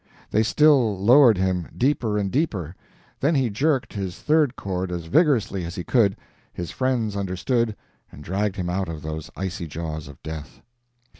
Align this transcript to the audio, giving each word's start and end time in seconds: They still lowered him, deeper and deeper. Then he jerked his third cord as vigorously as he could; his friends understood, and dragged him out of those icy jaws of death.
They 0.31 0.41
still 0.41 0.97
lowered 0.97 1.37
him, 1.37 1.67
deeper 1.77 2.17
and 2.17 2.31
deeper. 2.31 2.75
Then 3.19 3.35
he 3.35 3.51
jerked 3.51 3.93
his 3.93 4.17
third 4.17 4.55
cord 4.55 4.91
as 4.91 5.05
vigorously 5.05 5.63
as 5.63 5.75
he 5.75 5.83
could; 5.83 6.17
his 6.51 6.71
friends 6.71 7.15
understood, 7.15 7.75
and 8.11 8.23
dragged 8.23 8.55
him 8.55 8.67
out 8.67 8.89
of 8.89 9.03
those 9.03 9.29
icy 9.37 9.67
jaws 9.67 10.07
of 10.07 10.19
death. 10.23 10.63